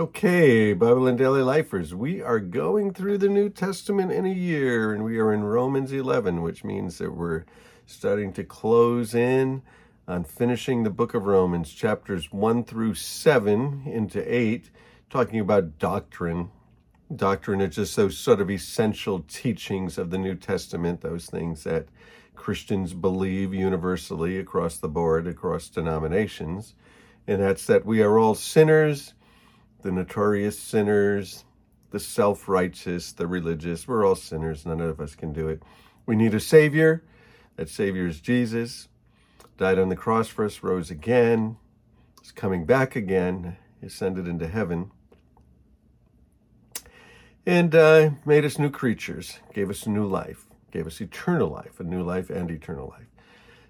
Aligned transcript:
Okay, 0.00 0.72
Bible 0.72 1.06
and 1.06 1.18
Daily 1.18 1.42
Lifers, 1.42 1.94
we 1.94 2.22
are 2.22 2.40
going 2.40 2.94
through 2.94 3.18
the 3.18 3.28
New 3.28 3.50
Testament 3.50 4.10
in 4.10 4.24
a 4.24 4.32
year, 4.32 4.94
and 4.94 5.04
we 5.04 5.18
are 5.18 5.30
in 5.30 5.44
Romans 5.44 5.92
11, 5.92 6.40
which 6.40 6.64
means 6.64 6.96
that 6.96 7.14
we're 7.14 7.44
starting 7.84 8.32
to 8.32 8.42
close 8.42 9.14
in 9.14 9.60
on 10.08 10.24
finishing 10.24 10.84
the 10.84 10.88
book 10.88 11.12
of 11.12 11.26
Romans, 11.26 11.70
chapters 11.70 12.32
1 12.32 12.64
through 12.64 12.94
7 12.94 13.82
into 13.84 14.34
8, 14.34 14.70
talking 15.10 15.38
about 15.38 15.78
doctrine. 15.78 16.50
Doctrine 17.14 17.60
is 17.60 17.76
just 17.76 17.94
those 17.94 18.16
sort 18.16 18.40
of 18.40 18.50
essential 18.50 19.20
teachings 19.28 19.98
of 19.98 20.08
the 20.08 20.16
New 20.16 20.34
Testament, 20.34 21.02
those 21.02 21.26
things 21.26 21.64
that 21.64 21.88
Christians 22.34 22.94
believe 22.94 23.52
universally 23.52 24.38
across 24.38 24.78
the 24.78 24.88
board, 24.88 25.26
across 25.26 25.68
denominations. 25.68 26.74
And 27.26 27.42
that's 27.42 27.66
that 27.66 27.84
we 27.84 28.00
are 28.00 28.18
all 28.18 28.34
sinners 28.34 29.12
the 29.82 29.92
notorious 29.92 30.58
sinners, 30.58 31.44
the 31.90 32.00
self 32.00 32.48
righteous, 32.48 33.12
the 33.12 33.26
religious. 33.26 33.86
We're 33.86 34.06
all 34.06 34.14
sinners. 34.14 34.64
None 34.66 34.80
of 34.80 35.00
us 35.00 35.14
can 35.14 35.32
do 35.32 35.48
it. 35.48 35.62
We 36.06 36.16
need 36.16 36.34
a 36.34 36.40
Savior. 36.40 37.02
That 37.56 37.68
Savior 37.68 38.06
is 38.06 38.20
Jesus. 38.20 38.88
Died 39.58 39.78
on 39.78 39.90
the 39.90 39.96
cross 39.96 40.28
for 40.28 40.46
us, 40.46 40.62
rose 40.62 40.90
again, 40.90 41.58
is 42.22 42.32
coming 42.32 42.64
back 42.64 42.96
again, 42.96 43.58
ascended 43.82 44.26
into 44.26 44.48
heaven, 44.48 44.90
and 47.44 47.74
uh, 47.74 48.10
made 48.24 48.46
us 48.46 48.58
new 48.58 48.70
creatures, 48.70 49.38
gave 49.52 49.68
us 49.68 49.84
a 49.84 49.90
new 49.90 50.06
life, 50.06 50.46
gave 50.70 50.86
us 50.86 50.98
eternal 51.02 51.48
life, 51.48 51.78
a 51.78 51.84
new 51.84 52.02
life 52.02 52.30
and 52.30 52.50
eternal 52.50 52.88
life. 52.88 53.09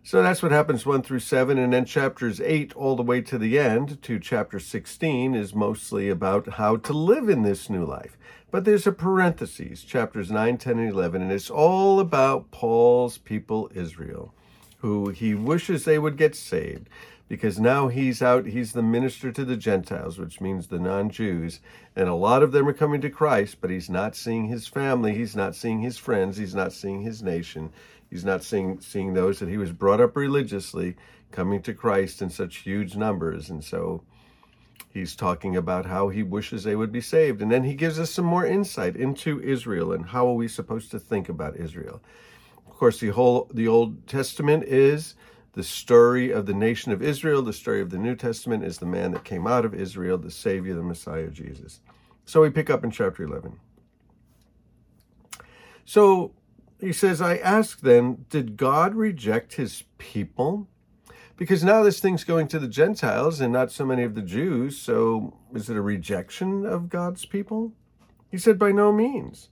So 0.03 0.23
that's 0.23 0.43
what 0.43 0.51
happens 0.51 0.87
1 0.87 1.03
through 1.03 1.21
7. 1.21 1.59
And 1.59 1.73
then 1.73 1.85
chapters 1.85 2.41
8 2.41 2.75
all 2.75 2.97
the 2.97 3.03
way 3.03 3.21
to 3.21 3.39
the 3.39 3.59
end, 3.59 4.03
to 4.03 4.19
chapter 4.19 4.59
16, 4.59 5.35
is 5.35 5.55
mostly 5.55 6.09
about 6.09 6.55
how 6.55 6.77
to 6.77 6.93
live 6.93 7.29
in 7.29 7.43
this 7.43 7.69
new 7.69 7.85
life. 7.85 8.17
But 8.51 8.65
there's 8.65 8.87
a 8.87 8.93
parenthesis, 8.93 9.83
chapters 9.83 10.31
9, 10.31 10.59
10, 10.59 10.79
and 10.79 10.91
11, 10.91 11.23
and 11.23 11.31
it's 11.31 11.51
all 11.51 12.01
about 12.01 12.51
Paul's 12.51 13.19
people, 13.19 13.71
Israel, 13.75 14.35
who 14.79 15.11
he 15.11 15.35
wishes 15.35 15.85
they 15.85 15.99
would 15.99 16.17
get 16.17 16.35
saved 16.35 16.89
because 17.31 17.61
now 17.61 17.87
he's 17.87 18.23
out, 18.23 18.45
he's 18.45 18.73
the 18.73 18.83
minister 18.83 19.31
to 19.31 19.45
the 19.45 19.57
Gentiles, 19.57 20.19
which 20.19 20.41
means 20.41 20.67
the 20.67 20.81
non 20.81 21.11
Jews. 21.11 21.61
And 21.95 22.09
a 22.09 22.15
lot 22.15 22.43
of 22.43 22.51
them 22.51 22.67
are 22.67 22.73
coming 22.73 23.01
to 23.03 23.09
Christ, 23.09 23.59
but 23.61 23.71
he's 23.71 23.89
not 23.89 24.17
seeing 24.17 24.47
his 24.47 24.67
family, 24.67 25.15
he's 25.15 25.37
not 25.37 25.55
seeing 25.55 25.79
his 25.79 25.97
friends, 25.97 26.37
he's 26.37 26.57
not 26.57 26.73
seeing 26.73 27.03
his 27.03 27.23
nation. 27.23 27.71
He's 28.11 28.25
not 28.25 28.43
seeing 28.43 28.81
seeing 28.81 29.15
those 29.15 29.39
that 29.39 29.49
he 29.49 29.59
was 29.59 29.71
brought 29.71 30.01
up 30.01 30.17
religiously 30.17 30.97
coming 31.31 31.63
to 31.63 31.73
Christ 31.73 32.21
in 32.21 32.31
such 32.31 32.57
huge 32.57 32.97
numbers. 32.97 33.49
And 33.49 33.63
so 33.63 34.03
he's 34.93 35.15
talking 35.15 35.57
about 35.57 35.87
how 35.87 36.09
he 36.09 36.25
wishes 36.25 36.65
they 36.65 36.75
would 36.75 36.91
be 36.91 37.01
saved. 37.01 37.41
And 37.41 37.53
then 37.53 37.63
he 37.63 37.75
gives 37.75 38.01
us 38.01 38.11
some 38.11 38.25
more 38.25 38.45
insight 38.45 38.97
into 38.97 39.41
Israel 39.41 39.93
and 39.93 40.07
how 40.07 40.27
are 40.27 40.35
we 40.35 40.49
supposed 40.49 40.91
to 40.91 40.99
think 40.99 41.29
about 41.29 41.57
Israel. 41.57 42.03
Of 42.67 42.77
course, 42.77 42.99
the 42.99 43.11
whole 43.11 43.49
the 43.55 43.69
Old 43.69 44.09
Testament 44.09 44.65
is 44.65 45.15
the 45.53 45.65
story 45.65 46.31
of 46.31 46.47
the 46.47 46.55
nation 46.55 46.93
of 46.93 47.03
Israel. 47.03 47.43
The 47.43 47.53
story 47.53 47.81
of 47.81 47.91
the 47.91 47.99
New 47.99 48.15
Testament 48.15 48.65
is 48.65 48.79
the 48.79 48.87
man 48.87 49.13
that 49.13 49.25
came 49.25 49.47
out 49.47 49.65
of 49.65 49.75
Israel, 49.75 50.19
the 50.19 50.31
Savior, 50.31 50.75
the 50.75 50.83
Messiah, 50.83 51.29
Jesus. 51.29 51.81
So 52.25 52.43
we 52.43 52.51
pick 52.51 52.71
up 52.71 52.85
in 52.85 52.91
chapter 52.91 53.25
11. 53.25 53.59
So 55.85 56.33
he 56.81 56.93
says, 56.93 57.21
I 57.21 57.37
ask 57.37 57.81
then, 57.81 58.27
did 58.31 58.57
God 58.57 58.95
reject 58.95 59.55
his 59.55 59.85
people? 59.99 60.69
Because 61.37 61.65
now 61.65 61.83
this 61.83 62.01
thing's 62.01 62.23
going 62.23 62.49
to 62.49 62.59
the 62.59 62.69
Gentiles 62.69 63.41
and 63.41 63.53
not 63.53 63.73
so 63.73 63.85
many 63.85 64.03
of 64.05 64.15
the 64.15 64.23
Jews, 64.23 64.79
so 64.79 65.39
is 65.55 65.69
it 65.69 65.77
a 65.77 65.83
rejection 65.83 66.67
of 66.67 66.89
God's 66.89 67.25
people? 67.25 67.73
He 68.31 68.39
said, 68.39 68.59
by 68.59 68.73
no 68.73 68.93
means. 68.93 69.49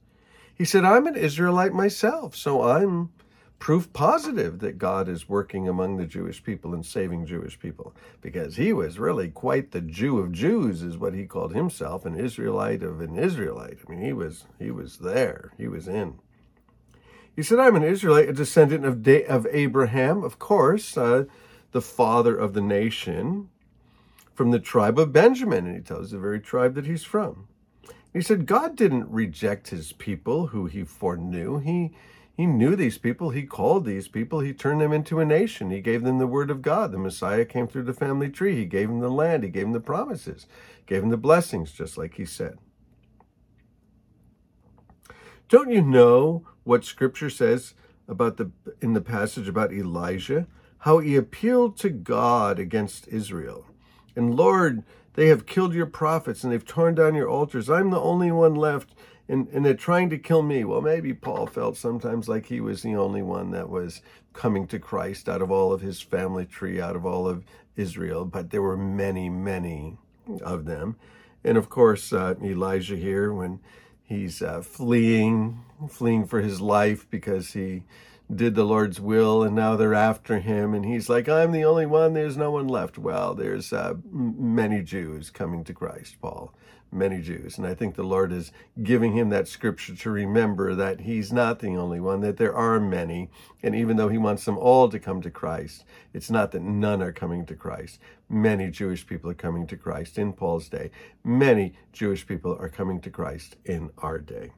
He 0.55 0.65
said, 0.65 0.85
I'm 0.85 1.07
an 1.07 1.17
Israelite 1.17 1.73
myself, 1.73 2.37
so 2.37 2.62
I'm 2.62 3.11
proof 3.59 3.93
positive 3.93 4.60
that 4.60 4.78
God 4.78 5.09
is 5.09 5.28
working 5.28 5.69
among 5.69 5.97
the 5.97 6.06
Jewish 6.06 6.43
people 6.43 6.75
and 6.75 6.87
saving 6.87 7.27
Jewish 7.27 7.59
people, 7.59 7.94
because 8.21 8.56
he 8.56 8.72
was 8.72 8.99
really 8.99 9.28
quite 9.28 9.72
the 9.72 9.81
Jew 9.81 10.19
of 10.19 10.33
Jews, 10.33 10.83
is 10.83 10.97
what 10.97 11.15
he 11.15 11.27
called 11.27 11.55
himself, 11.55 12.05
an 12.05 12.19
Israelite 12.19 12.83
of 12.83 13.00
an 13.00 13.19
Israelite. 13.19 13.78
I 13.87 13.91
mean, 13.91 14.05
he 14.05 14.12
was 14.12 14.44
he 14.59 14.71
was 14.71 14.99
there, 14.99 15.53
he 15.56 15.69
was 15.69 15.88
in. 15.88 16.19
He 17.34 17.44
said, 17.44 17.60
I'm 17.60 17.77
an 17.77 17.84
Israelite, 17.84 18.28
a 18.28 18.33
descendant 18.33 18.84
of, 18.84 19.06
of 19.28 19.47
Abraham, 19.53 20.25
of 20.25 20.41
course, 20.41 20.97
uh, 20.97 21.27
the 21.71 21.81
father 21.81 22.37
of 22.37 22.53
the 22.53 22.60
nation, 22.60 23.49
from 24.34 24.50
the 24.50 24.59
tribe 24.59 24.99
of 24.99 25.12
Benjamin. 25.12 25.66
And 25.66 25.77
he 25.77 25.83
tells 25.83 26.10
the 26.10 26.19
very 26.19 26.41
tribe 26.41 26.75
that 26.75 26.87
he's 26.87 27.04
from. 27.04 27.47
He 28.12 28.22
said, 28.22 28.47
God 28.47 28.75
didn't 28.75 29.09
reject 29.09 29.69
his 29.69 29.93
people 29.93 30.49
who 30.49 30.66
he 30.66 30.83
foreknew. 30.83 31.59
He, 31.59 31.93
he 32.38 32.47
knew 32.47 32.76
these 32.76 32.99
people. 32.99 33.31
He 33.31 33.43
called 33.43 33.84
these 33.84 34.06
people. 34.06 34.38
He 34.38 34.53
turned 34.53 34.81
them 34.81 34.93
into 34.93 35.19
a 35.19 35.25
nation. 35.25 35.72
He 35.72 35.81
gave 35.81 36.04
them 36.04 36.19
the 36.19 36.26
word 36.28 36.53
of 36.53 36.62
God. 36.62 36.93
The 36.93 36.99
Messiah 36.99 37.44
came 37.44 37.66
through 37.66 37.82
the 37.82 37.93
family 37.93 38.31
tree. 38.31 38.54
He 38.54 38.65
gave 38.65 38.87
them 38.87 39.00
the 39.00 39.10
land. 39.10 39.43
He 39.43 39.49
gave 39.49 39.65
them 39.65 39.72
the 39.72 39.81
promises, 39.81 40.47
gave 40.87 41.00
them 41.00 41.10
the 41.10 41.16
blessings, 41.16 41.72
just 41.72 41.98
like 41.98 42.15
he 42.15 42.25
said. 42.25 42.59
Don't 45.48 45.72
you 45.72 45.82
know 45.82 46.47
what 46.62 46.84
scripture 46.84 47.28
says 47.28 47.75
about 48.06 48.37
the 48.37 48.53
in 48.81 48.93
the 48.93 49.00
passage 49.00 49.48
about 49.48 49.72
Elijah? 49.72 50.47
How 50.82 51.00
he 51.00 51.16
appealed 51.16 51.77
to 51.78 51.91
God 51.91 52.60
against 52.60 53.09
Israel. 53.09 53.66
And 54.15 54.37
Lord, 54.37 54.84
they 55.15 55.27
have 55.27 55.44
killed 55.44 55.75
your 55.75 55.87
prophets 55.87 56.44
and 56.44 56.53
they've 56.53 56.65
torn 56.65 56.94
down 56.94 57.16
your 57.16 57.28
altars. 57.28 57.69
I'm 57.69 57.91
the 57.91 58.00
only 58.00 58.31
one 58.31 58.54
left 58.54 58.94
and, 59.28 59.49
and 59.53 59.65
they're 59.65 59.75
trying 59.75 60.11
to 60.11 60.19
kill 60.19 60.43
me. 60.43 60.65
Well, 60.65 60.81
maybe 60.81 61.12
Paul 61.15 61.47
felt 61.47 61.77
sometimes 61.77 62.28
like 62.28 62.47
he 62.47 62.61
was 62.61 62.83
the 62.83 62.97
only 62.97 63.22
one 63.22 63.50
that 63.53 63.69
was 63.69 64.03
coming 64.33 64.66
to 64.69 64.78
Christ 64.78 65.28
out 65.28 65.43
of 65.43 65.50
all 65.50 65.72
of 65.72 65.81
his 65.81 66.00
family 66.00 66.47
tree, 66.47 66.81
out 66.81 66.97
of 66.97 67.05
all 67.06 67.28
of 67.28 67.44
Israel, 67.77 68.25
but 68.25 68.50
there 68.50 68.62
were 68.62 68.77
many, 68.77 69.28
many 69.28 69.97
of 70.43 70.65
them. 70.65 70.97
And 71.44 71.56
of 71.56 71.69
course, 71.69 72.12
uh, 72.12 72.34
Elijah 72.43 72.97
here, 72.97 73.33
when 73.33 73.61
He's 74.09 74.41
uh, 74.41 74.62
fleeing, 74.62 75.60
fleeing 75.91 76.27
for 76.27 76.41
his 76.41 76.62
life 76.62 77.06
because 77.10 77.53
he 77.53 77.83
did 78.34 78.55
the 78.55 78.65
Lord's 78.65 79.00
will 79.00 79.43
and 79.43 79.55
now 79.55 79.77
they're 79.77 79.94
after 79.94 80.39
him. 80.39 80.75
And 80.75 80.84
he's 80.84 81.09
like, 81.09 81.28
I'm 81.28 81.53
the 81.53 81.65
only 81.65 81.87
one. 81.87 82.12
There's 82.12 82.37
no 82.37 82.50
one 82.50 82.69
left. 82.69 82.99
Well, 82.99 83.34
there's 83.34 83.72
uh, 83.72 83.94
many 84.11 84.83
Jews 84.83 85.31
coming 85.31 85.65
to 85.65 85.75
Christ, 85.75 86.21
Paul 86.21 86.55
many 86.91 87.21
Jews. 87.21 87.59
And 87.59 87.66
I 87.66 87.75
think 87.75 87.94
the 87.94 88.03
Lord 88.03 88.33
is 88.33 88.53
giving 88.83 89.12
him 89.12 89.28
that 89.31 89.49
scripture 89.49 89.94
to 89.94 90.11
remember 90.11 90.75
that 90.75 91.00
he's 91.00 91.33
not 91.33 91.61
the 91.61 91.77
only 91.77 92.00
one, 92.00 92.21
that 92.21 92.37
there 92.37 92.55
are 92.55 92.81
many. 92.81 93.31
And 93.62 93.75
even 93.75 93.97
though 93.97 94.09
he 94.09 94.19
wants 94.19 94.45
them 94.45 94.59
all 94.59 94.89
to 94.89 94.99
come 94.99 95.21
to 95.22 95.31
Christ, 95.31 95.84
it's 96.12 96.31
not 96.31 96.53
that 96.53 96.62
none 96.62 97.03
are 97.03 97.12
coming 97.12 97.47
to 97.47 97.55
Christ. 97.55 97.99
Many 98.28 98.71
Jewish 98.71 99.06
people 99.06 99.31
are 99.31 99.34
coming 99.34 99.66
to 99.69 99.77
Christ 99.77 100.19
in 100.19 100.33
Paul's 100.33 100.69
day. 100.69 100.91
Many 101.25 101.75
Jewish 101.93 102.27
people 102.27 102.56
are 102.59 102.69
coming 102.69 103.00
to 103.03 103.10
Christ 103.10 103.56
in 103.65 103.91
our 103.99 104.19
day. 104.19 104.53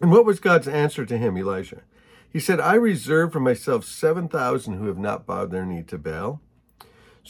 And 0.00 0.10
what 0.10 0.24
was 0.24 0.40
God's 0.40 0.68
answer 0.68 1.04
to 1.04 1.18
him, 1.18 1.36
Elijah? 1.36 1.82
He 2.30 2.40
said, 2.40 2.60
I 2.60 2.74
reserve 2.74 3.32
for 3.32 3.40
myself 3.40 3.84
7,000 3.84 4.74
who 4.74 4.86
have 4.86 4.98
not 4.98 5.26
bowed 5.26 5.50
their 5.50 5.64
knee 5.64 5.82
to 5.84 5.98
Baal 5.98 6.40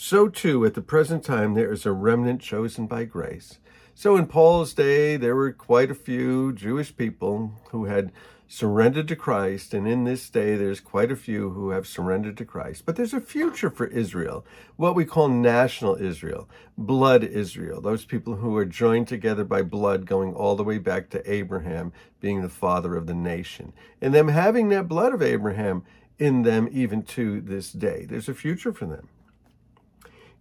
so 0.01 0.29
too, 0.29 0.65
at 0.65 0.75
the 0.75 0.81
present 0.81 1.25
time, 1.25 1.55
there 1.55 1.73
is 1.73 1.85
a 1.85 1.91
remnant 1.91 2.39
chosen 2.39 2.87
by 2.87 3.03
grace. 3.03 3.59
So 3.93 4.15
in 4.15 4.27
Paul's 4.27 4.73
day, 4.73 5.17
there 5.17 5.35
were 5.35 5.51
quite 5.51 5.91
a 5.91 5.93
few 5.93 6.53
Jewish 6.53 6.95
people 6.95 7.51
who 7.71 7.83
had 7.83 8.13
surrendered 8.51 9.07
to 9.07 9.15
Christ, 9.15 9.75
and 9.75 9.87
in 9.87 10.05
this 10.05 10.27
day, 10.27 10.55
there's 10.55 10.79
quite 10.79 11.11
a 11.11 11.15
few 11.15 11.51
who 11.51 11.69
have 11.69 11.85
surrendered 11.85 12.35
to 12.37 12.45
Christ. 12.45 12.83
But 12.83 12.95
there's 12.95 13.13
a 13.13 13.21
future 13.21 13.69
for 13.69 13.85
Israel, 13.85 14.43
what 14.75 14.95
we 14.95 15.05
call 15.05 15.29
national 15.29 15.95
Israel, 15.97 16.49
blood 16.75 17.23
Israel, 17.23 17.79
those 17.79 18.05
people 18.05 18.37
who 18.37 18.57
are 18.57 18.65
joined 18.65 19.07
together 19.07 19.43
by 19.43 19.61
blood 19.61 20.07
going 20.07 20.33
all 20.33 20.55
the 20.55 20.63
way 20.63 20.79
back 20.79 21.11
to 21.11 21.31
Abraham 21.31 21.93
being 22.19 22.41
the 22.41 22.49
father 22.49 22.95
of 22.95 23.05
the 23.05 23.13
nation, 23.13 23.71
and 24.01 24.15
them 24.15 24.29
having 24.29 24.69
that 24.69 24.87
blood 24.87 25.13
of 25.13 25.21
Abraham 25.21 25.83
in 26.17 26.41
them 26.41 26.67
even 26.71 27.03
to 27.03 27.41
this 27.41 27.71
day. 27.71 28.05
There's 28.09 28.27
a 28.27 28.33
future 28.33 28.73
for 28.73 28.87
them. 28.87 29.09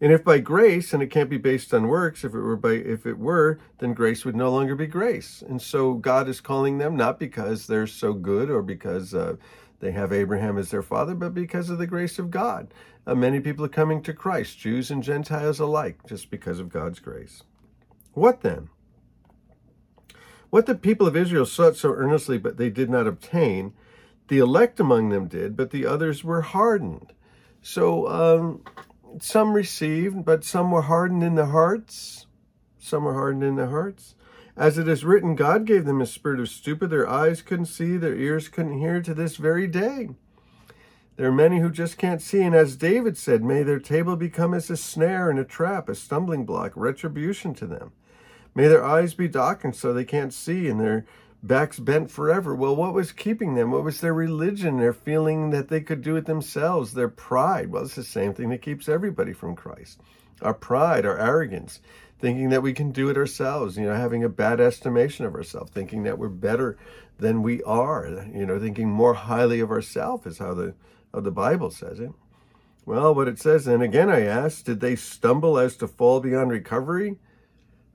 And 0.01 0.13
if 0.13 0.23
by 0.23 0.39
grace, 0.39 0.93
and 0.93 1.03
it 1.03 1.11
can't 1.11 1.31
be 1.31 1.39
based 1.39 1.75
on 1.75 1.89
works, 1.89 2.23
if 2.23 2.33
it 2.33 2.41
were 2.41 2.57
by 2.57 2.73
if 2.75 3.05
it 3.05 3.19
were, 3.19 3.59
then 3.79 3.95
grace 3.95 4.25
would 4.25 4.37
no 4.37 4.51
longer 4.51 4.77
be 4.77 4.87
grace. 4.87 5.43
And 5.47 5.61
so 5.61 5.95
God 5.95 6.29
is 6.29 6.41
calling 6.41 6.79
them 6.79 6.97
not 6.97 7.19
because 7.19 7.67
they're 7.67 7.87
so 7.87 8.13
good 8.13 8.49
or 8.49 8.63
because 8.63 9.13
uh, 9.13 9.37
they 9.81 9.91
have 9.93 10.13
Abraham 10.13 10.57
as 10.57 10.71
their 10.71 10.83
father, 10.83 11.15
but 11.15 11.35
because 11.35 11.71
of 11.71 11.79
the 11.79 11.87
grace 11.87 12.19
of 12.19 12.31
God. 12.31 12.73
Uh, 13.07 13.15
many 13.15 13.41
people 13.41 13.65
are 13.65 13.71
coming 13.71 14.03
to 14.03 14.13
Christ, 14.13 14.59
Jews 14.59 14.91
and 14.91 15.03
Gentiles 15.03 15.59
alike, 15.59 15.99
just 16.07 16.31
because 16.31 16.61
of 16.61 16.69
God's 16.69 17.01
grace. 17.01 17.43
What 18.13 18.43
then? 18.43 18.69
What 20.51 20.67
the 20.67 20.75
people 20.75 21.07
of 21.07 21.17
Israel 21.17 21.47
sought 21.47 21.77
so 21.77 21.91
earnestly, 21.91 22.39
but 22.39 22.57
they 22.57 22.71
did 22.71 22.91
not 22.91 23.07
obtain, 23.07 23.73
the 24.29 24.39
elect 24.39 24.79
among 24.79 25.09
them 25.09 25.27
did, 25.27 25.57
but 25.57 25.71
the 25.71 25.87
others 25.87 26.23
were 26.23 26.43
hardened. 26.43 27.13
So 27.63 28.09
um, 28.09 28.63
some 29.21 29.53
received, 29.53 30.25
but 30.25 30.45
some 30.45 30.71
were 30.71 30.83
hardened 30.83 31.23
in 31.23 31.35
their 31.35 31.47
hearts. 31.47 32.27
some 32.79 33.05
were 33.05 33.15
hardened 33.15 33.45
in 33.45 33.57
their 33.57 33.71
hearts. 33.71 34.15
As 34.57 34.79
it 34.79 34.89
is 34.89 35.05
written, 35.05 35.35
God 35.35 35.67
gave 35.67 35.85
them 35.85 36.01
a 36.01 36.07
spirit 36.07 36.41
of 36.41 36.49
stupor. 36.49 36.87
Their 36.87 37.09
eyes 37.09 37.43
couldn't 37.43 37.67
see, 37.67 37.97
their 37.97 38.17
ears 38.17 38.49
couldn't 38.49 38.79
hear 38.79 39.01
to 39.03 39.15
this 39.15 39.37
very 39.37 39.67
day. 39.67 40.11
There 41.17 41.29
are 41.29 41.33
many 41.33 41.59
who 41.59 41.71
just 41.71 41.99
can't 41.99 42.23
see, 42.23 42.43
and 42.43 42.55
as 42.55 42.77
David 42.77 43.17
said, 43.17 43.43
may 43.43 43.63
their 43.63 43.81
table 43.81 44.17
become 44.17 44.55
as 44.55 44.71
a 44.71 44.77
snare 44.77 45.31
and 45.31 45.39
a 45.39 45.45
trap, 45.45 45.89
a 45.89 45.95
stumbling 45.95 46.45
block, 46.45 46.73
retribution 46.77 47.55
to 47.55 47.67
them. 47.67 47.93
May 48.55 48.69
their 48.69 48.85
eyes 48.85 49.15
be 49.15 49.29
darkened 49.29 49.77
so 49.77 49.93
they 49.93 50.05
can't 50.05 50.33
see, 50.33 50.69
and 50.69 50.81
their 50.81 51.07
backs 51.43 51.79
bent 51.79 52.11
forever. 52.11 52.55
Well, 52.55 52.75
what 52.75 52.95
was 52.95 53.13
keeping 53.13 53.55
them? 53.55 53.71
What 53.71 53.85
was 53.85 54.01
their 54.01 54.15
religion? 54.15 54.79
Their 54.79 54.93
feeling 54.93 55.51
that 55.51 55.69
they 55.69 55.81
could 55.81 56.03
do 56.03 56.17
it 56.17 56.27
themselves, 56.27 56.93
their 56.93 57.09
pride. 57.09 57.71
Well, 57.71 57.85
it's 57.85 57.95
the 57.95 58.05
same 58.05 58.35
thing 58.35 58.51
that 58.51 58.63
keeps 58.63 58.89
everybody 58.89 59.33
from 59.33 59.57
Christ. 59.57 60.01
Our 60.43 60.55
pride, 60.55 61.05
our 61.05 61.19
arrogance, 61.19 61.81
thinking 62.19 62.51
that 62.51 62.63
we 62.63 62.73
can 62.73 62.91
do 62.91 63.09
it 63.09 63.17
ourselves, 63.17 63.77
you 63.77 63.87
know, 63.87 63.95
having 63.95 64.25
a 64.25 64.29
bad 64.29 64.61
estimation 64.61 65.25
of 65.25 65.35
ourselves, 65.35 65.71
thinking 65.73 66.03
that 66.05 66.19
we're 66.19 66.29
better 66.29 66.77
than 67.19 67.43
we 67.43 67.63
are, 67.65 68.27
you 68.33 68.47
know, 68.47 68.59
thinking 68.59 68.89
more 68.89 69.15
highly 69.15 69.61
of 69.61 69.71
ourselves 69.71 70.27
is 70.27 70.39
how 70.39 70.55
the 70.55 70.75
how 71.13 71.21
the 71.21 71.31
Bible 71.31 71.71
says 71.71 71.99
it. 72.01 72.13
Well, 72.85 73.15
what 73.15 73.29
it 73.29 73.39
says, 73.39 73.67
and 73.67 73.83
again 73.83 74.09
I 74.09 74.23
ask, 74.23 74.65
did 74.65 74.81
they 74.81 74.97
stumble 74.97 75.59
as 75.59 75.77
to 75.77 75.89
fall 75.89 76.21
beyond 76.21 76.51
recovery? 76.51 77.17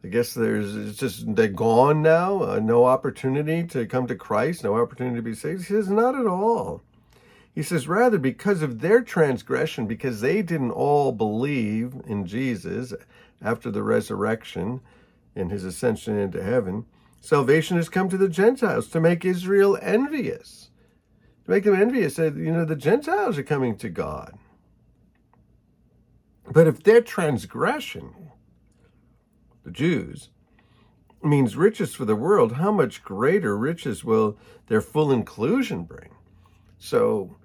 I 0.03 0.09
guess 0.09 0.33
there's 0.33 0.75
it's 0.75 0.97
just 0.97 1.33
they're 1.35 1.47
gone 1.47 2.01
now, 2.01 2.43
uh, 2.43 2.59
no 2.59 2.85
opportunity 2.85 3.63
to 3.67 3.85
come 3.85 4.05
to 4.07 4.15
Christ, 4.15 4.63
no 4.63 4.75
opportunity 4.75 5.15
to 5.15 5.21
be 5.21 5.33
saved. 5.33 5.61
He 5.61 5.73
says, 5.73 5.89
not 5.89 6.15
at 6.15 6.27
all. 6.27 6.81
He 7.55 7.63
says, 7.63 7.87
rather, 7.87 8.17
because 8.17 8.61
of 8.61 8.81
their 8.81 9.01
transgression, 9.01 9.87
because 9.87 10.21
they 10.21 10.41
didn't 10.41 10.71
all 10.71 11.11
believe 11.11 11.93
in 12.05 12.25
Jesus 12.25 12.93
after 13.41 13.71
the 13.71 13.83
resurrection 13.83 14.81
and 15.35 15.51
his 15.51 15.63
ascension 15.63 16.17
into 16.17 16.43
heaven, 16.43 16.85
salvation 17.21 17.77
has 17.77 17.89
come 17.89 18.09
to 18.09 18.17
the 18.17 18.27
Gentiles 18.27 18.89
to 18.89 18.99
make 18.99 19.23
Israel 19.23 19.77
envious. 19.81 20.69
To 21.45 21.51
make 21.51 21.63
them 21.63 21.79
envious, 21.79 22.15
That, 22.15 22.35
you 22.35 22.51
know, 22.51 22.65
the 22.65 22.75
Gentiles 22.75 23.37
are 23.37 23.43
coming 23.43 23.77
to 23.77 23.89
God. 23.89 24.37
But 26.51 26.67
if 26.67 26.83
their 26.83 27.01
transgression, 27.01 28.22
the 29.63 29.71
Jews, 29.71 30.29
means 31.21 31.55
riches 31.55 31.95
for 31.95 32.05
the 32.05 32.15
world, 32.15 32.53
how 32.53 32.71
much 32.71 33.03
greater 33.03 33.57
riches 33.57 34.03
will 34.03 34.37
their 34.67 34.81
full 34.81 35.11
inclusion 35.11 35.83
bring? 35.83 36.09
So 36.77 37.37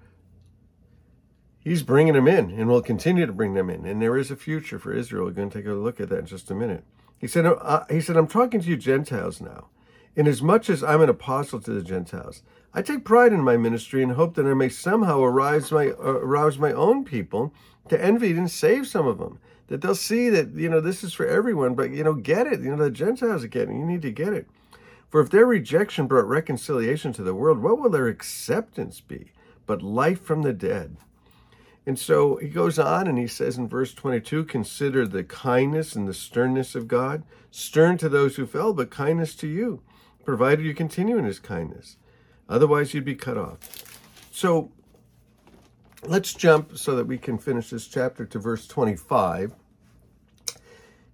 he's 1.61 1.83
bringing 1.83 2.13
them 2.13 2.27
in 2.27 2.51
and 2.51 2.67
will 2.67 2.81
continue 2.81 3.25
to 3.25 3.33
bring 3.33 3.53
them 3.53 3.69
in. 3.69 3.85
And 3.85 4.01
there 4.01 4.17
is 4.17 4.31
a 4.31 4.35
future 4.35 4.79
for 4.79 4.93
Israel. 4.93 5.25
We're 5.25 5.31
going 5.31 5.49
to 5.49 5.57
take 5.57 5.67
a 5.67 5.73
look 5.73 5.99
at 5.99 6.09
that 6.09 6.19
in 6.19 6.25
just 6.25 6.51
a 6.51 6.55
minute. 6.55 6.83
He 7.17 7.27
said, 7.27 7.45
uh, 7.45 7.85
he 7.89 8.01
said, 8.01 8.17
I'm 8.17 8.27
talking 8.27 8.61
to 8.61 8.67
you 8.67 8.77
Gentiles 8.77 9.41
now. 9.41 9.67
Inasmuch 10.15 10.69
as 10.69 10.83
I'm 10.83 11.01
an 11.01 11.09
apostle 11.09 11.59
to 11.61 11.71
the 11.71 11.83
Gentiles, 11.83 12.43
I 12.73 12.81
take 12.81 13.03
pride 13.03 13.33
in 13.33 13.43
my 13.43 13.57
ministry 13.57 14.03
and 14.03 14.11
hope 14.11 14.35
that 14.35 14.45
I 14.45 14.53
may 14.53 14.69
somehow 14.69 15.21
arouse 15.21 15.71
my, 15.71 15.89
uh, 15.89 16.19
arouse 16.21 16.57
my 16.57 16.71
own 16.71 17.03
people 17.03 17.53
to 17.89 18.03
envy 18.03 18.31
and 18.31 18.49
save 18.49 18.87
some 18.87 19.07
of 19.07 19.17
them. 19.17 19.39
That 19.67 19.81
they'll 19.81 19.95
see 19.95 20.29
that, 20.29 20.53
you 20.53 20.69
know, 20.69 20.79
this 20.79 21.03
is 21.03 21.13
for 21.13 21.27
everyone, 21.27 21.75
but, 21.75 21.91
you 21.91 22.03
know, 22.03 22.13
get 22.13 22.47
it. 22.47 22.61
You 22.61 22.75
know, 22.75 22.83
the 22.83 22.91
Gentiles 22.91 23.43
are 23.43 23.47
getting 23.47 23.79
You 23.79 23.85
need 23.85 24.01
to 24.03 24.11
get 24.11 24.33
it. 24.33 24.47
For 25.09 25.21
if 25.21 25.29
their 25.29 25.45
rejection 25.45 26.05
brought 26.05 26.27
reconciliation 26.27 27.13
to 27.13 27.23
the 27.23 27.33
world, 27.33 27.59
what 27.59 27.79
will 27.79 27.89
their 27.89 28.07
acceptance 28.07 29.01
be 29.01 29.31
but 29.65 29.81
life 29.81 30.21
from 30.21 30.43
the 30.43 30.53
dead? 30.53 30.97
And 31.85 31.97
so 31.97 32.35
he 32.35 32.49
goes 32.49 32.77
on 32.77 33.07
and 33.07 33.17
he 33.17 33.25
says 33.25 33.57
in 33.57 33.67
verse 33.67 33.93
22 33.95 34.45
Consider 34.45 35.07
the 35.07 35.23
kindness 35.23 35.95
and 35.95 36.07
the 36.07 36.13
sternness 36.13 36.75
of 36.75 36.87
God, 36.87 37.23
stern 37.49 37.97
to 37.97 38.09
those 38.09 38.35
who 38.35 38.45
fell, 38.45 38.73
but 38.73 38.91
kindness 38.91 39.33
to 39.37 39.47
you, 39.47 39.81
provided 40.23 40.65
you 40.65 40.75
continue 40.75 41.17
in 41.17 41.25
his 41.25 41.39
kindness. 41.39 41.97
Otherwise, 42.49 42.93
you'd 42.93 43.05
be 43.05 43.15
cut 43.15 43.37
off. 43.37 43.59
So 44.31 44.71
let's 46.03 46.33
jump 46.33 46.77
so 46.77 46.95
that 46.95 47.05
we 47.05 47.17
can 47.17 47.37
finish 47.37 47.69
this 47.69 47.87
chapter 47.87 48.25
to 48.25 48.39
verse 48.39 48.67
25. 48.67 49.53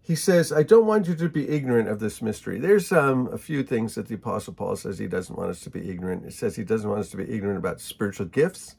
He 0.02 0.16
says, 0.16 0.52
I 0.52 0.62
don't 0.62 0.86
want 0.86 1.08
you 1.08 1.16
to 1.16 1.30
be 1.30 1.50
ignorant 1.50 1.90
of 1.90 2.00
this 2.00 2.22
mystery. 2.22 2.60
There's 2.60 2.92
um, 2.92 3.28
a 3.34 3.40
few 3.40 3.64
things 3.64 3.96
that 3.96 4.08
the 4.08 4.16
Apostle 4.16 4.54
Paul 4.54 4.76
says 4.76 5.00
he 5.00 5.08
doesn't 5.08 5.36
want 5.36 5.50
us 5.50 5.62
to 5.62 5.72
be 5.72 5.90
ignorant. 5.90 6.26
He 6.26 6.32
says 6.32 6.56
he 6.56 6.64
doesn't 6.64 6.88
want 6.88 7.02
us 7.02 7.10
to 7.10 7.18
be 7.18 7.30
ignorant 7.30 7.58
about 7.58 7.82
spiritual 7.82 8.28
gifts. 8.28 8.76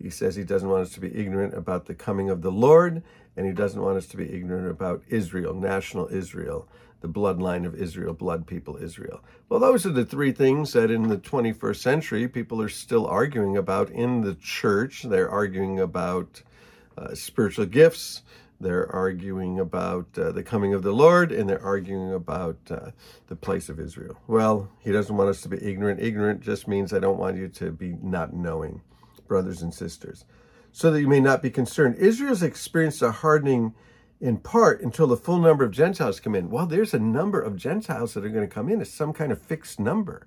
He 0.00 0.10
says 0.10 0.36
he 0.36 0.44
doesn't 0.44 0.68
want 0.68 0.82
us 0.82 0.92
to 0.92 1.00
be 1.00 1.14
ignorant 1.14 1.54
about 1.54 1.86
the 1.86 1.94
coming 1.94 2.30
of 2.30 2.42
the 2.42 2.52
Lord, 2.52 3.02
and 3.36 3.46
he 3.46 3.52
doesn't 3.52 3.82
want 3.82 3.96
us 3.96 4.06
to 4.08 4.16
be 4.16 4.32
ignorant 4.32 4.70
about 4.70 5.02
Israel, 5.08 5.54
national 5.54 6.08
Israel, 6.08 6.68
the 7.00 7.08
bloodline 7.08 7.66
of 7.66 7.74
Israel, 7.74 8.14
blood 8.14 8.46
people 8.46 8.76
Israel. 8.76 9.20
Well, 9.48 9.60
those 9.60 9.86
are 9.86 9.92
the 9.92 10.04
three 10.04 10.32
things 10.32 10.72
that 10.72 10.90
in 10.90 11.08
the 11.08 11.16
21st 11.16 11.76
century 11.76 12.28
people 12.28 12.60
are 12.62 12.68
still 12.68 13.06
arguing 13.06 13.56
about 13.56 13.90
in 13.90 14.20
the 14.20 14.34
church. 14.34 15.02
They're 15.02 15.30
arguing 15.30 15.80
about 15.80 16.42
uh, 16.96 17.14
spiritual 17.14 17.66
gifts, 17.66 18.22
they're 18.60 18.90
arguing 18.92 19.60
about 19.60 20.06
uh, 20.18 20.32
the 20.32 20.42
coming 20.42 20.74
of 20.74 20.82
the 20.82 20.92
Lord, 20.92 21.30
and 21.30 21.48
they're 21.48 21.64
arguing 21.64 22.12
about 22.12 22.58
uh, 22.70 22.90
the 23.28 23.36
place 23.36 23.68
of 23.68 23.78
Israel. 23.78 24.16
Well, 24.26 24.68
he 24.80 24.90
doesn't 24.90 25.16
want 25.16 25.30
us 25.30 25.40
to 25.42 25.48
be 25.48 25.64
ignorant. 25.64 26.00
Ignorant 26.00 26.40
just 26.40 26.66
means 26.66 26.92
I 26.92 26.98
don't 26.98 27.18
want 27.18 27.36
you 27.36 27.48
to 27.48 27.70
be 27.70 27.96
not 28.02 28.32
knowing 28.32 28.80
brothers 29.28 29.62
and 29.62 29.72
sisters, 29.72 30.24
so 30.72 30.90
that 30.90 31.00
you 31.00 31.08
may 31.08 31.20
not 31.20 31.42
be 31.42 31.50
concerned. 31.50 31.96
Israel's 31.96 32.42
experienced 32.42 33.02
a 33.02 33.12
hardening 33.12 33.74
in 34.20 34.38
part 34.38 34.80
until 34.80 35.06
the 35.06 35.16
full 35.16 35.38
number 35.38 35.64
of 35.64 35.70
Gentiles 35.70 36.18
come 36.18 36.34
in. 36.34 36.50
Well, 36.50 36.66
there's 36.66 36.94
a 36.94 36.98
number 36.98 37.40
of 37.40 37.56
Gentiles 37.56 38.14
that 38.14 38.24
are 38.24 38.30
going 38.30 38.48
to 38.48 38.52
come 38.52 38.68
in. 38.68 38.80
It's 38.80 38.90
some 38.90 39.12
kind 39.12 39.30
of 39.30 39.40
fixed 39.40 39.78
number. 39.78 40.26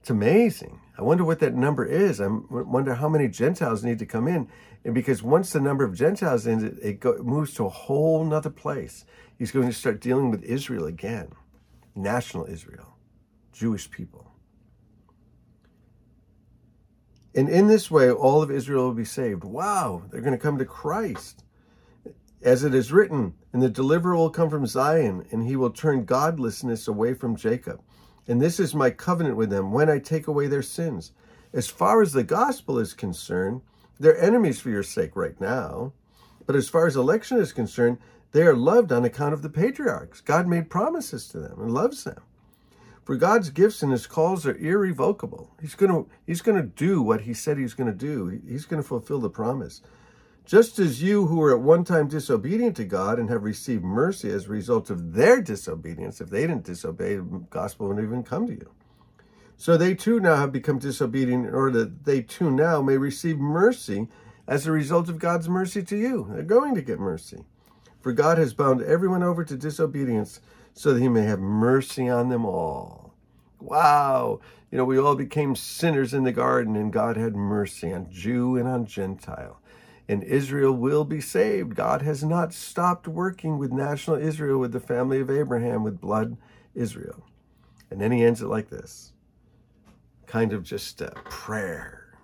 It's 0.00 0.10
amazing. 0.10 0.80
I 0.98 1.02
wonder 1.02 1.24
what 1.24 1.40
that 1.40 1.54
number 1.54 1.84
is. 1.84 2.20
I 2.20 2.26
wonder 2.26 2.94
how 2.94 3.08
many 3.08 3.28
Gentiles 3.28 3.84
need 3.84 3.98
to 3.98 4.06
come 4.06 4.26
in. 4.26 4.48
And 4.84 4.94
because 4.94 5.22
once 5.22 5.52
the 5.52 5.60
number 5.60 5.84
of 5.84 5.94
Gentiles 5.94 6.46
ends, 6.46 6.64
it, 6.64 6.78
it 6.82 7.24
moves 7.24 7.54
to 7.54 7.66
a 7.66 7.70
whole 7.70 8.24
nother 8.24 8.50
place. 8.50 9.04
He's 9.38 9.52
going 9.52 9.68
to 9.68 9.74
start 9.74 10.00
dealing 10.00 10.30
with 10.30 10.42
Israel 10.42 10.86
again, 10.86 11.32
national 11.94 12.46
Israel, 12.46 12.96
Jewish 13.52 13.90
people. 13.90 14.29
And 17.34 17.48
in 17.48 17.68
this 17.68 17.90
way, 17.90 18.10
all 18.10 18.42
of 18.42 18.50
Israel 18.50 18.86
will 18.86 18.94
be 18.94 19.04
saved. 19.04 19.44
Wow, 19.44 20.02
they're 20.10 20.20
going 20.20 20.32
to 20.32 20.38
come 20.38 20.58
to 20.58 20.64
Christ. 20.64 21.44
As 22.42 22.64
it 22.64 22.74
is 22.74 22.92
written, 22.92 23.34
and 23.52 23.62
the 23.62 23.68
deliverer 23.68 24.16
will 24.16 24.30
come 24.30 24.50
from 24.50 24.66
Zion, 24.66 25.26
and 25.30 25.46
he 25.46 25.56
will 25.56 25.70
turn 25.70 26.04
godlessness 26.04 26.88
away 26.88 27.14
from 27.14 27.36
Jacob. 27.36 27.82
And 28.26 28.40
this 28.40 28.58
is 28.58 28.74
my 28.74 28.90
covenant 28.90 29.36
with 29.36 29.50
them 29.50 29.72
when 29.72 29.90
I 29.90 29.98
take 29.98 30.26
away 30.26 30.46
their 30.46 30.62
sins. 30.62 31.12
As 31.52 31.68
far 31.68 32.00
as 32.00 32.12
the 32.12 32.22
gospel 32.22 32.78
is 32.78 32.94
concerned, 32.94 33.60
they're 33.98 34.18
enemies 34.18 34.60
for 34.60 34.70
your 34.70 34.82
sake 34.82 35.14
right 35.14 35.38
now. 35.40 35.92
But 36.46 36.56
as 36.56 36.68
far 36.68 36.86
as 36.86 36.96
election 36.96 37.38
is 37.38 37.52
concerned, 37.52 37.98
they 38.32 38.42
are 38.42 38.56
loved 38.56 38.92
on 38.92 39.04
account 39.04 39.34
of 39.34 39.42
the 39.42 39.50
patriarchs. 39.50 40.20
God 40.20 40.46
made 40.46 40.70
promises 40.70 41.28
to 41.28 41.38
them 41.38 41.60
and 41.60 41.74
loves 41.74 42.04
them. 42.04 42.22
For 43.10 43.16
God's 43.16 43.50
gifts 43.50 43.82
and 43.82 43.90
his 43.90 44.06
calls 44.06 44.46
are 44.46 44.56
irrevocable. 44.56 45.50
He's 45.60 45.74
going 45.74 45.90
to 45.90 46.08
he's 46.28 46.42
going 46.42 46.62
to 46.62 46.62
do 46.62 47.02
what 47.02 47.22
he 47.22 47.34
said 47.34 47.58
he's 47.58 47.74
going 47.74 47.90
to 47.90 47.92
do. 47.92 48.40
He's 48.46 48.66
going 48.66 48.80
to 48.80 48.88
fulfill 48.88 49.18
the 49.18 49.28
promise. 49.28 49.82
Just 50.46 50.78
as 50.78 51.02
you 51.02 51.26
who 51.26 51.38
were 51.38 51.52
at 51.52 51.60
one 51.60 51.82
time 51.82 52.06
disobedient 52.06 52.76
to 52.76 52.84
God 52.84 53.18
and 53.18 53.28
have 53.28 53.42
received 53.42 53.82
mercy 53.82 54.30
as 54.30 54.46
a 54.46 54.50
result 54.50 54.90
of 54.90 55.14
their 55.14 55.42
disobedience, 55.42 56.20
if 56.20 56.30
they 56.30 56.42
didn't 56.42 56.62
disobey, 56.62 57.16
the 57.16 57.22
gospel 57.50 57.88
wouldn't 57.88 58.06
even 58.06 58.22
come 58.22 58.46
to 58.46 58.52
you. 58.52 58.70
So 59.56 59.76
they 59.76 59.96
too 59.96 60.20
now 60.20 60.36
have 60.36 60.52
become 60.52 60.78
disobedient 60.78 61.48
in 61.48 61.52
order 61.52 61.80
that 61.80 62.04
they 62.04 62.22
too 62.22 62.48
now 62.48 62.80
may 62.80 62.96
receive 62.96 63.40
mercy 63.40 64.06
as 64.46 64.68
a 64.68 64.70
result 64.70 65.08
of 65.08 65.18
God's 65.18 65.48
mercy 65.48 65.82
to 65.82 65.96
you. 65.96 66.28
They're 66.30 66.44
going 66.44 66.76
to 66.76 66.80
get 66.80 67.00
mercy. 67.00 67.44
For 68.00 68.12
God 68.12 68.38
has 68.38 68.54
bound 68.54 68.80
everyone 68.82 69.24
over 69.24 69.44
to 69.44 69.56
disobedience 69.56 70.38
so 70.74 70.94
that 70.94 71.00
he 71.00 71.08
may 71.08 71.22
have 71.22 71.40
mercy 71.40 72.08
on 72.08 72.28
them 72.28 72.44
all. 72.44 73.14
Wow. 73.60 74.40
You 74.70 74.78
know, 74.78 74.84
we 74.84 74.98
all 74.98 75.16
became 75.16 75.56
sinners 75.56 76.14
in 76.14 76.24
the 76.24 76.32
garden, 76.32 76.76
and 76.76 76.92
God 76.92 77.16
had 77.16 77.34
mercy 77.34 77.92
on 77.92 78.10
Jew 78.10 78.56
and 78.56 78.68
on 78.68 78.86
Gentile. 78.86 79.60
And 80.08 80.24
Israel 80.24 80.72
will 80.72 81.04
be 81.04 81.20
saved. 81.20 81.74
God 81.74 82.02
has 82.02 82.24
not 82.24 82.52
stopped 82.52 83.06
working 83.06 83.58
with 83.58 83.72
national 83.72 84.16
Israel, 84.16 84.58
with 84.58 84.72
the 84.72 84.80
family 84.80 85.20
of 85.20 85.30
Abraham, 85.30 85.84
with 85.84 86.00
blood 86.00 86.36
Israel. 86.74 87.26
And 87.90 88.00
then 88.00 88.12
he 88.12 88.24
ends 88.24 88.42
it 88.42 88.46
like 88.46 88.70
this 88.70 89.12
kind 90.26 90.52
of 90.52 90.62
just 90.62 91.00
a 91.00 91.10
prayer. 91.24 92.16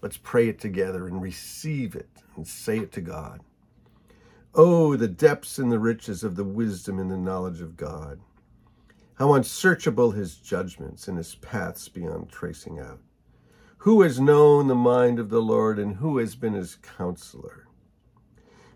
Let's 0.00 0.16
pray 0.16 0.48
it 0.48 0.60
together 0.60 1.08
and 1.08 1.20
receive 1.20 1.96
it 1.96 2.08
and 2.36 2.46
say 2.46 2.78
it 2.78 2.92
to 2.92 3.00
God. 3.00 3.40
Oh, 4.56 4.94
the 4.94 5.08
depths 5.08 5.58
and 5.58 5.72
the 5.72 5.80
riches 5.80 6.22
of 6.22 6.36
the 6.36 6.44
wisdom 6.44 7.00
and 7.00 7.10
the 7.10 7.16
knowledge 7.16 7.60
of 7.60 7.76
God. 7.76 8.20
How 9.14 9.34
unsearchable 9.34 10.12
his 10.12 10.36
judgments 10.36 11.08
and 11.08 11.18
his 11.18 11.34
paths 11.34 11.88
beyond 11.88 12.30
tracing 12.30 12.78
out. 12.78 13.00
Who 13.78 14.02
has 14.02 14.20
known 14.20 14.68
the 14.68 14.76
mind 14.76 15.18
of 15.18 15.28
the 15.28 15.42
Lord 15.42 15.78
and 15.80 15.96
who 15.96 16.18
has 16.18 16.36
been 16.36 16.52
his 16.52 16.76
counselor? 16.76 17.66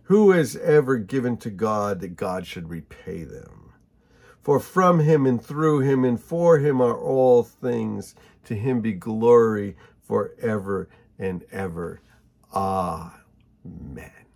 Who 0.05 0.33
has 0.33 0.57
ever 0.57 0.99
given 0.99 1.37
to 1.39 1.51
God 1.51 2.01
that 2.01 2.17
God 2.17 2.45
should 2.45 2.71
repay 2.71 3.23
them? 3.23 3.73
For 4.41 4.59
from 4.59 5.01
him 5.01 5.27
and 5.27 5.41
through 5.43 5.81
him 5.81 6.05
and 6.05 6.21
for 6.21 6.59
him 6.59 6.81
are 6.81 6.99
all 6.99 7.43
things. 7.45 8.17
To 8.47 8.55
him 8.55 8.81
be 8.81 8.95
glory 8.95 9.77
forever 10.01 10.89
and 11.19 11.45
ever. 11.53 12.01
Amen. 12.53 14.28